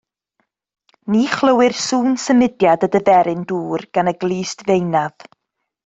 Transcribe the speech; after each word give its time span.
Ni 1.15 1.21
chlywir 1.33 1.77
sŵn 1.87 2.15
symudiad 2.25 2.87
y 2.87 2.89
diferyn 2.97 3.47
dŵr 3.53 3.85
gan 3.99 4.11
y 4.13 4.15
glust 4.25 4.69
feinaf. 4.73 5.15